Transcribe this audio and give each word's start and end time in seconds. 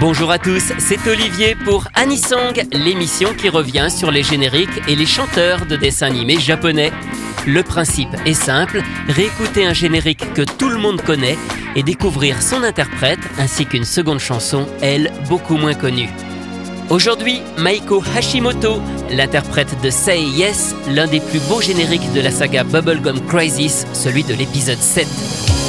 Bonjour 0.00 0.30
à 0.30 0.38
tous, 0.38 0.72
c'est 0.78 1.06
Olivier 1.06 1.54
pour 1.54 1.86
Anisong, 1.94 2.66
l'émission 2.72 3.34
qui 3.34 3.50
revient 3.50 3.88
sur 3.90 4.10
les 4.10 4.22
génériques 4.22 4.80
et 4.88 4.96
les 4.96 5.04
chanteurs 5.04 5.66
de 5.66 5.76
dessins 5.76 6.06
animés 6.06 6.40
japonais. 6.40 6.90
Le 7.46 7.62
principe 7.62 8.08
est 8.24 8.32
simple, 8.32 8.80
réécouter 9.08 9.66
un 9.66 9.74
générique 9.74 10.32
que 10.32 10.40
tout 10.40 10.70
le 10.70 10.78
monde 10.78 11.02
connaît 11.02 11.36
et 11.76 11.82
découvrir 11.82 12.40
son 12.40 12.62
interprète 12.62 13.20
ainsi 13.38 13.66
qu'une 13.66 13.84
seconde 13.84 14.20
chanson, 14.20 14.66
elle, 14.80 15.12
beaucoup 15.28 15.58
moins 15.58 15.74
connue. 15.74 16.08
Aujourd'hui, 16.88 17.42
Maiko 17.58 18.02
Hashimoto, 18.16 18.80
l'interprète 19.10 19.82
de 19.82 19.90
Say 19.90 20.22
Yes, 20.22 20.74
l'un 20.88 21.08
des 21.08 21.20
plus 21.20 21.40
beaux 21.40 21.60
génériques 21.60 22.10
de 22.14 22.22
la 22.22 22.30
saga 22.30 22.64
Bubblegum 22.64 23.20
Crisis, 23.26 23.86
celui 23.92 24.24
de 24.24 24.32
l'épisode 24.32 24.78
7. 24.78 25.59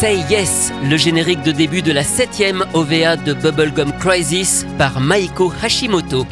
Yes, 0.00 0.72
le 0.84 0.96
générique 0.96 1.42
de 1.42 1.50
début 1.50 1.82
de 1.82 1.90
la 1.90 2.04
septième 2.04 2.64
OVA 2.72 3.16
de 3.16 3.32
Bubblegum 3.32 3.92
Crisis 3.98 4.64
par 4.78 5.00
Maiko 5.00 5.52
Hashimoto. 5.60 6.24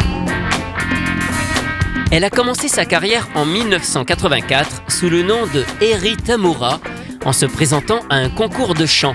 Elle 2.13 2.23
a 2.23 2.31
commencé 2.31 2.69
sa 2.69 2.85
carrière 2.85 3.29
en 3.35 3.45
1984 3.45 4.85
sous 4.89 5.11
le 5.11 5.23
nom 5.23 5.47
de 5.53 5.65
Eri 5.81 6.17
Tamura 6.17 6.79
en 7.25 7.33
se 7.33 7.45
présentant 7.45 7.99
à 8.09 8.15
un 8.17 8.31
concours 8.31 8.75
de 8.75 8.87
chant. 8.87 9.15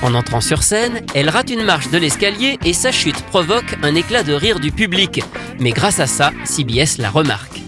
En 0.00 0.14
entrant 0.14 0.40
sur 0.40 0.62
scène, 0.62 1.02
elle 1.14 1.28
rate 1.28 1.50
une 1.50 1.62
marche 1.62 1.90
de 1.90 1.98
l'escalier 1.98 2.58
et 2.64 2.72
sa 2.72 2.92
chute 2.92 3.22
provoque 3.26 3.76
un 3.82 3.94
éclat 3.94 4.22
de 4.22 4.32
rire 4.32 4.58
du 4.58 4.72
public. 4.72 5.22
Mais 5.60 5.72
grâce 5.72 6.00
à 6.00 6.06
ça, 6.06 6.30
CBS 6.44 6.96
la 6.96 7.10
remarque. 7.10 7.61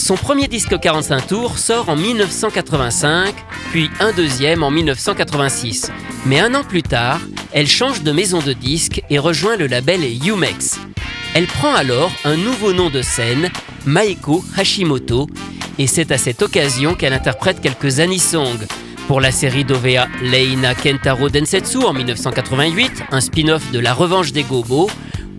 Son 0.00 0.16
premier 0.16 0.48
disque 0.48 0.80
45 0.80 1.26
tours 1.26 1.58
sort 1.58 1.90
en 1.90 1.94
1985, 1.94 3.34
puis 3.70 3.90
un 4.00 4.12
deuxième 4.12 4.62
en 4.62 4.70
1986. 4.70 5.92
Mais 6.24 6.40
un 6.40 6.54
an 6.54 6.64
plus 6.64 6.82
tard, 6.82 7.20
elle 7.52 7.68
change 7.68 8.02
de 8.02 8.10
maison 8.10 8.40
de 8.40 8.54
disque 8.54 9.02
et 9.10 9.18
rejoint 9.18 9.58
le 9.58 9.66
label 9.66 10.00
Umex. 10.26 10.80
Elle 11.34 11.46
prend 11.46 11.74
alors 11.74 12.10
un 12.24 12.36
nouveau 12.36 12.72
nom 12.72 12.88
de 12.88 13.02
scène, 13.02 13.50
Maiko 13.84 14.42
Hashimoto, 14.56 15.28
et 15.78 15.86
c'est 15.86 16.10
à 16.12 16.18
cette 16.18 16.40
occasion 16.40 16.94
qu'elle 16.94 17.12
interprète 17.12 17.60
quelques 17.60 18.00
anisongs, 18.00 18.66
pour 19.06 19.20
la 19.20 19.32
série 19.32 19.64
d'OVA 19.64 20.08
Leina 20.22 20.74
Kentaro 20.74 21.28
Densetsu 21.28 21.78
en 21.78 21.92
1988, 21.92 23.04
un 23.10 23.20
spin-off 23.20 23.70
de 23.70 23.78
La 23.78 23.92
Revanche 23.92 24.32
des 24.32 24.44
Gobos, 24.44 24.88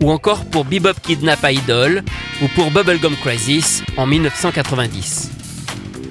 ou 0.00 0.10
encore 0.10 0.44
pour 0.46 0.64
Bebop 0.64 0.94
Kidnap 1.02 1.44
Idol 1.44 2.02
ou 2.42 2.48
pour 2.54 2.70
Bubblegum 2.70 3.14
Crisis 3.16 3.82
en 3.96 4.06
1990. 4.06 5.30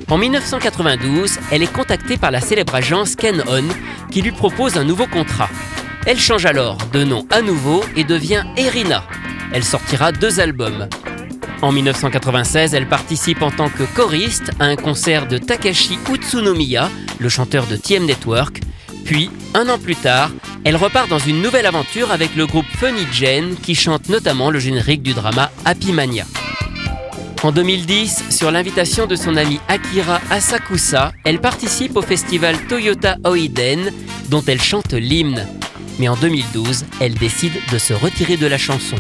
En 0.10 0.18
1992, 0.18 1.40
elle 1.52 1.64
est 1.64 1.72
contactée 1.72 2.18
par 2.18 2.32
la 2.32 2.42
célèbre 2.42 2.76
agence 2.76 3.16
Ken 3.16 3.44
On 3.48 3.64
qui 4.12 4.22
lui 4.22 4.32
propose 4.32 4.78
un 4.78 4.84
nouveau 4.84 5.08
contrat. 5.08 5.50
Elle 6.06 6.20
change 6.20 6.46
alors 6.46 6.78
de 6.92 7.04
nom 7.04 7.26
à 7.30 7.42
nouveau 7.42 7.84
et 7.96 8.04
devient 8.04 8.44
Erina. 8.58 9.04
Elle 9.54 9.64
sortira 9.64 10.12
deux 10.12 10.40
albums, 10.40 10.88
en 11.62 11.72
1996, 11.72 12.74
elle 12.74 12.88
participe 12.88 13.44
en 13.44 13.52
tant 13.52 13.70
que 13.70 13.84
choriste 13.84 14.52
à 14.60 14.66
un 14.66 14.76
concert 14.76 15.28
de 15.28 15.38
Takashi 15.38 16.00
Utsunomiya, 16.12 16.90
le 17.20 17.30
chanteur 17.30 17.68
de 17.68 17.76
TM 17.76 18.06
Network. 18.06 18.62
Puis, 19.06 19.30
un 19.54 19.70
an 19.70 19.78
plus 19.78 19.96
tard, 19.96 20.32
elle 20.64 20.76
repart 20.76 21.10
dans 21.10 21.20
une 21.20 21.42
nouvelle 21.42 21.66
aventure 21.66 22.12
avec 22.12 22.36
le 22.36 22.46
groupe 22.46 22.66
Funny 22.78 23.08
Jane 23.12 23.56
qui 23.56 23.74
chante 23.76 24.10
notamment 24.10 24.52
le 24.52 24.60
générique 24.60 25.02
du 25.02 25.14
drama 25.14 25.52
Happy 25.66 25.92
Mania. 25.92 26.26
En 27.44 27.52
2010, 27.52 28.26
sur 28.30 28.52
l'invitation 28.52 29.08
de 29.08 29.16
son 29.16 29.36
ami 29.36 29.60
Akira 29.68 30.22
Asakusa, 30.30 31.12
elle 31.26 31.42
participe 31.42 31.98
au 31.98 32.04
festival 32.04 32.56
Toyota 32.68 33.18
Oiden 33.26 33.92
dont 34.30 34.44
elle 34.46 34.62
chante 34.62 34.94
l'hymne. 34.94 35.48
Mais 35.98 36.08
en 36.08 36.16
2012, 36.16 36.86
elle 37.00 37.16
décide 37.16 37.54
de 37.72 37.80
se 37.80 37.94
retirer 37.94 38.38
de 38.38 38.46
la 38.46 38.60
chanson. 38.60 38.98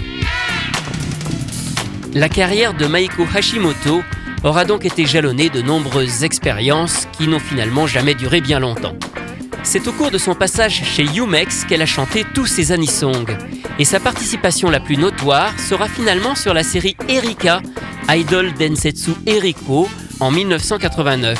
La 2.13 2.29
carrière 2.29 2.73
de 2.73 2.87
Maiko 2.87 3.25
Hashimoto 3.33 4.01
aura 4.43 4.65
donc 4.65 4.85
été 4.85 5.05
jalonnée 5.05 5.49
de 5.49 5.61
nombreuses 5.61 6.23
expériences 6.23 7.07
qui 7.17 7.27
n'ont 7.27 7.39
finalement 7.39 7.85
jamais 7.85 8.15
duré 8.15 8.41
bien 8.41 8.59
longtemps. 8.59 8.95
C'est 9.63 9.87
au 9.87 9.93
cours 9.93 10.11
de 10.11 10.17
son 10.17 10.33
passage 10.33 10.83
chez 10.83 11.05
Umex 11.15 11.65
qu'elle 11.65 11.81
a 11.81 11.85
chanté 11.85 12.25
tous 12.33 12.47
ses 12.47 12.71
anisongs, 12.71 13.25
et 13.79 13.85
sa 13.85 13.99
participation 13.99 14.69
la 14.69 14.79
plus 14.79 14.97
notoire 14.97 15.57
sera 15.59 15.87
finalement 15.87 16.35
sur 16.35 16.53
la 16.53 16.63
série 16.63 16.97
Erika, 17.07 17.61
Idol 18.09 18.53
Densetsu 18.53 19.11
Eriko, 19.25 19.87
en 20.19 20.31
1989. 20.31 21.39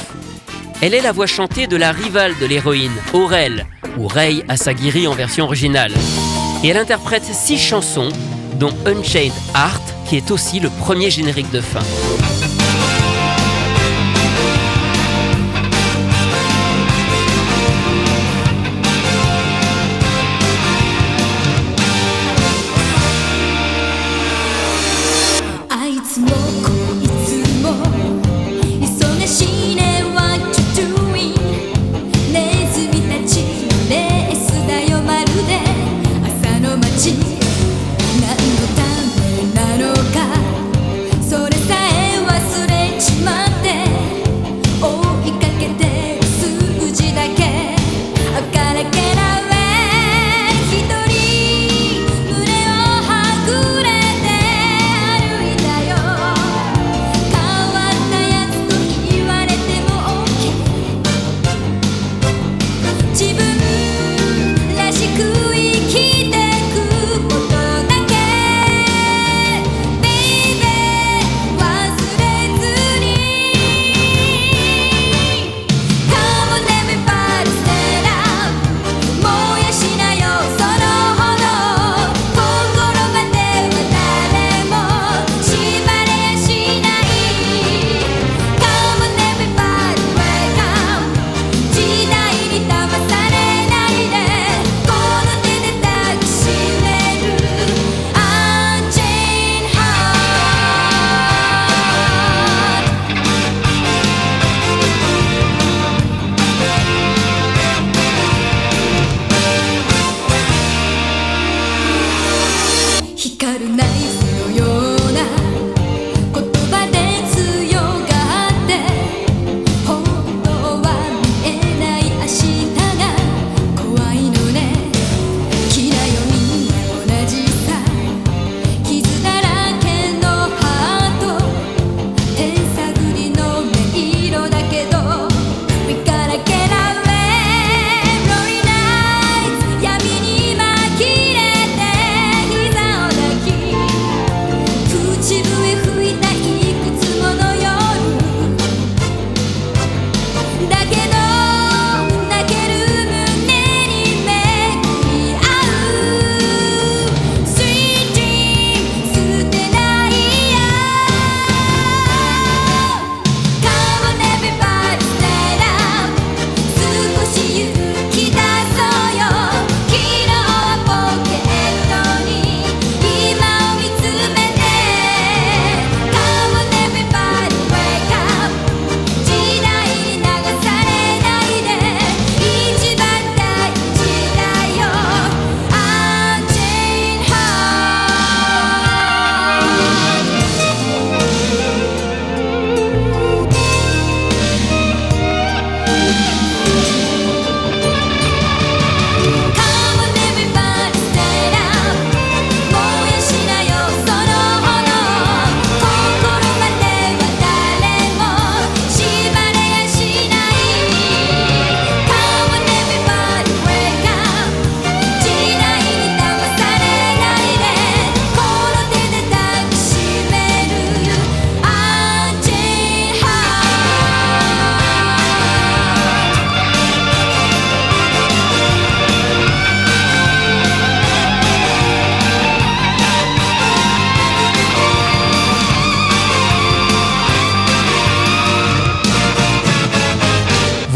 Elle 0.82 0.94
est 0.94 1.02
la 1.02 1.12
voix 1.12 1.28
chantée 1.28 1.68
de 1.68 1.76
la 1.76 1.92
rivale 1.92 2.34
de 2.40 2.46
l'héroïne, 2.46 2.96
Aurel, 3.14 3.66
ou 3.98 4.08
Rei 4.08 4.44
Asagiri 4.48 5.08
en 5.08 5.14
version 5.14 5.46
originale. 5.46 5.94
Et 6.64 6.70
elle 6.70 6.78
interprète 6.78 7.24
six 7.24 7.58
chansons, 7.58 8.10
dont 8.56 8.74
Unchained 8.86 9.34
Heart, 9.56 9.82
qui 10.08 10.18
est 10.18 10.32
aussi 10.32 10.60
le 10.60 10.70
premier 10.70 11.10
générique 11.10 11.52
de 11.52 11.62
fin. 11.62 12.41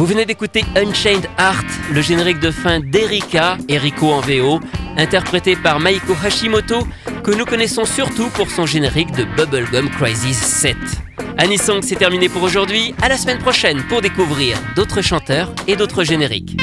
Venez 0.04 0.26
d'écouter 0.26 0.66
Unchained 0.76 1.26
Heart, 1.40 1.66
le 1.94 2.02
générique 2.02 2.42
de 2.42 2.52
fin 2.52 2.82
d'Erika, 2.82 3.58
Eriko 3.70 4.12
en 4.12 4.20
VO, 4.20 4.60
interprété 4.98 5.56
par 5.56 5.80
Maiko 5.80 6.14
Hashimoto, 6.22 6.86
que 7.24 7.32
nous 7.32 7.46
connaissons 7.46 7.86
surtout 7.86 8.30
pour 8.32 8.52
son 8.52 8.66
générique 8.66 9.12
de 9.14 9.24
Bubblegum 9.24 9.90
Crisis 9.90 10.38
7. 10.38 10.76
Anisong, 11.38 11.82
c'est 11.82 11.96
terminé 11.96 12.28
pour 12.28 12.44
aujourd'hui. 12.44 12.94
À 13.02 13.08
la 13.08 13.16
semaine 13.16 13.40
prochaine 13.40 13.84
pour 13.88 14.02
découvrir 14.02 14.58
d'autres 14.76 15.02
chanteurs 15.02 15.54
et 15.66 15.78
d'autres 15.78 16.04
génériques. 16.04 16.58